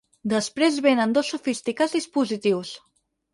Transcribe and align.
Després 0.31 0.79
venen 0.85 1.13
dos 1.17 1.29
sofisticats 1.33 1.95
dispositius. 1.99 2.73